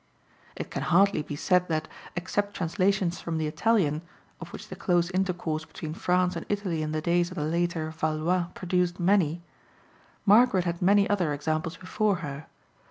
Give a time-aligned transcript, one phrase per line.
[0.55, 4.01] It can hardly be said that, except translations from the Italian
[4.39, 7.91] (of which the close intercourse between France and Italy in the days of the later
[7.91, 9.43] Valois produced many),
[10.25, 12.47] Margaret had many other examples before her.